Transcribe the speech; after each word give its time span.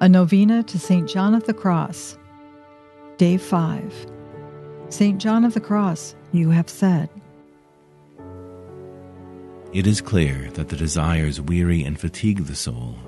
A 0.00 0.08
Novena 0.08 0.64
to 0.64 0.76
St. 0.76 1.08
John 1.08 1.36
of 1.36 1.44
the 1.44 1.54
Cross. 1.54 2.18
Day 3.16 3.36
5. 3.36 4.06
St. 4.88 5.20
John 5.20 5.44
of 5.44 5.54
the 5.54 5.60
Cross, 5.60 6.16
you 6.32 6.50
have 6.50 6.68
said. 6.68 7.08
It 9.72 9.86
is 9.86 10.00
clear 10.00 10.50
that 10.54 10.68
the 10.68 10.76
desires 10.76 11.40
weary 11.40 11.84
and 11.84 11.98
fatigue 11.98 12.46
the 12.46 12.56
soul, 12.56 12.98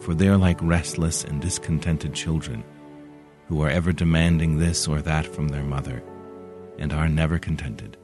for 0.00 0.12
they 0.12 0.26
are 0.26 0.36
like 0.36 0.60
restless 0.60 1.22
and 1.22 1.40
discontented 1.40 2.14
children, 2.14 2.64
who 3.46 3.62
are 3.62 3.70
ever 3.70 3.92
demanding 3.92 4.58
this 4.58 4.88
or 4.88 5.00
that 5.02 5.26
from 5.26 5.48
their 5.48 5.64
mother, 5.64 6.02
and 6.78 6.92
are 6.92 7.08
never 7.08 7.38
contented. 7.38 7.96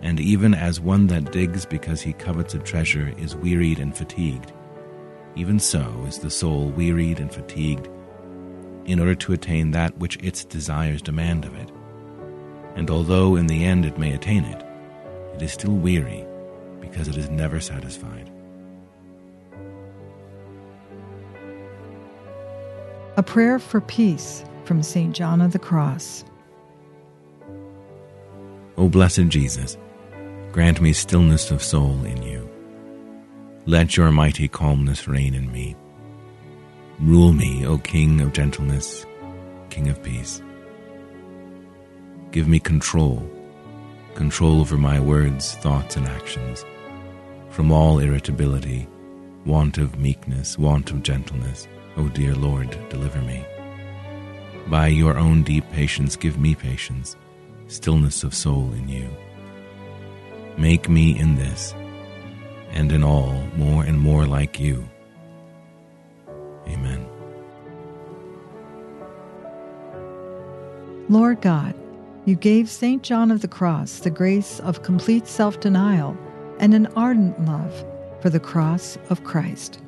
And 0.00 0.18
even 0.18 0.54
as 0.54 0.80
one 0.80 1.08
that 1.08 1.30
digs 1.30 1.66
because 1.66 2.00
he 2.00 2.14
covets 2.14 2.54
a 2.54 2.58
treasure 2.58 3.12
is 3.18 3.36
wearied 3.36 3.80
and 3.80 3.94
fatigued, 3.94 4.50
even 5.36 5.58
so 5.58 6.04
is 6.06 6.18
the 6.18 6.30
soul 6.30 6.70
wearied 6.70 7.20
and 7.20 7.32
fatigued 7.32 7.88
in 8.86 8.98
order 9.00 9.14
to 9.14 9.32
attain 9.32 9.70
that 9.70 9.96
which 9.98 10.16
its 10.22 10.44
desires 10.44 11.02
demand 11.02 11.44
of 11.44 11.54
it. 11.54 11.70
And 12.74 12.90
although 12.90 13.36
in 13.36 13.46
the 13.46 13.64
end 13.64 13.84
it 13.84 13.98
may 13.98 14.12
attain 14.14 14.44
it, 14.44 14.64
it 15.34 15.42
is 15.42 15.52
still 15.52 15.74
weary 15.74 16.24
because 16.80 17.08
it 17.08 17.16
is 17.16 17.28
never 17.30 17.60
satisfied. 17.60 18.30
A 23.16 23.22
prayer 23.22 23.58
for 23.58 23.80
peace 23.80 24.44
from 24.64 24.82
St. 24.82 25.14
John 25.14 25.40
of 25.40 25.52
the 25.52 25.58
Cross. 25.58 26.24
O 28.76 28.88
blessed 28.88 29.28
Jesus, 29.28 29.76
grant 30.52 30.80
me 30.80 30.92
stillness 30.92 31.50
of 31.50 31.62
soul 31.62 32.04
in 32.04 32.22
you. 32.22 32.37
Let 33.68 33.98
your 33.98 34.10
mighty 34.10 34.48
calmness 34.48 35.06
reign 35.06 35.34
in 35.34 35.52
me. 35.52 35.76
Rule 37.00 37.34
me, 37.34 37.66
O 37.66 37.76
King 37.76 38.22
of 38.22 38.32
gentleness, 38.32 39.04
King 39.68 39.88
of 39.88 40.02
peace. 40.02 40.40
Give 42.30 42.48
me 42.48 42.60
control, 42.60 43.22
control 44.14 44.62
over 44.62 44.78
my 44.78 44.98
words, 44.98 45.52
thoughts, 45.56 45.96
and 45.96 46.06
actions 46.06 46.64
from 47.50 47.70
all 47.70 47.98
irritability, 47.98 48.88
want 49.44 49.76
of 49.76 49.98
meekness, 49.98 50.56
want 50.56 50.90
of 50.90 51.02
gentleness. 51.02 51.68
O 51.98 52.08
dear 52.08 52.34
Lord, 52.34 52.70
deliver 52.88 53.20
me. 53.20 53.44
By 54.68 54.86
your 54.86 55.18
own 55.18 55.42
deep 55.42 55.70
patience, 55.72 56.16
give 56.16 56.38
me 56.38 56.54
patience, 56.54 57.16
stillness 57.66 58.24
of 58.24 58.32
soul 58.32 58.72
in 58.72 58.88
you. 58.88 59.10
Make 60.56 60.88
me 60.88 61.18
in 61.18 61.34
this, 61.34 61.74
and 62.78 62.92
in 62.92 63.02
all, 63.02 63.32
more 63.56 63.82
and 63.82 63.98
more 63.98 64.24
like 64.24 64.60
you. 64.60 64.88
Amen. 66.68 67.04
Lord 71.08 71.40
God, 71.40 71.74
you 72.24 72.36
gave 72.36 72.70
St. 72.70 73.02
John 73.02 73.32
of 73.32 73.40
the 73.40 73.48
Cross 73.48 74.00
the 74.00 74.10
grace 74.10 74.60
of 74.60 74.84
complete 74.84 75.26
self 75.26 75.58
denial 75.58 76.16
and 76.60 76.72
an 76.72 76.86
ardent 76.94 77.44
love 77.46 77.84
for 78.20 78.30
the 78.30 78.38
cross 78.38 78.96
of 79.10 79.24
Christ. 79.24 79.82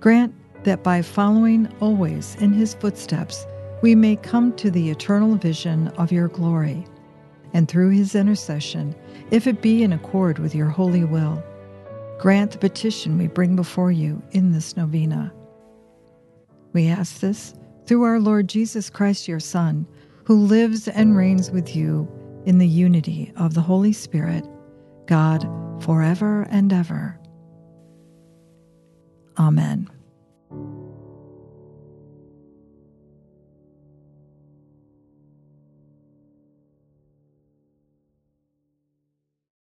Grant 0.00 0.34
that 0.64 0.82
by 0.82 1.00
following 1.00 1.66
always 1.80 2.36
in 2.40 2.52
his 2.52 2.74
footsteps, 2.74 3.46
we 3.80 3.94
may 3.94 4.16
come 4.16 4.52
to 4.56 4.70
the 4.70 4.90
eternal 4.90 5.34
vision 5.36 5.88
of 5.96 6.12
your 6.12 6.28
glory, 6.28 6.84
and 7.54 7.68
through 7.68 7.90
his 7.90 8.14
intercession, 8.14 8.94
if 9.30 9.46
it 9.46 9.62
be 9.62 9.82
in 9.82 9.94
accord 9.94 10.38
with 10.38 10.54
your 10.54 10.68
holy 10.68 11.04
will, 11.04 11.42
grant 12.20 12.50
the 12.50 12.58
petition 12.58 13.16
we 13.16 13.26
bring 13.28 13.56
before 13.56 13.90
you 13.90 14.22
in 14.32 14.52
this 14.52 14.76
novena. 14.76 15.32
We 16.74 16.88
ask 16.88 17.20
this 17.20 17.54
through 17.86 18.02
our 18.02 18.20
Lord 18.20 18.46
Jesus 18.46 18.90
Christ, 18.90 19.26
your 19.26 19.40
Son, 19.40 19.86
who 20.24 20.36
lives 20.36 20.86
and 20.86 21.16
reigns 21.16 21.50
with 21.50 21.74
you 21.74 22.06
in 22.44 22.58
the 22.58 22.68
unity 22.68 23.32
of 23.36 23.54
the 23.54 23.62
Holy 23.62 23.94
Spirit 23.94 24.46
God 25.06 25.42
forever 25.82 26.42
and 26.50 26.72
ever. 26.72 27.18
Amen. 29.38 29.88